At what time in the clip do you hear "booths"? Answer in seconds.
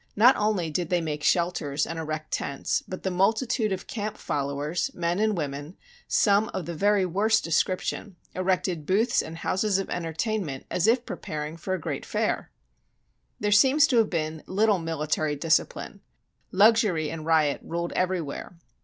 8.87-9.21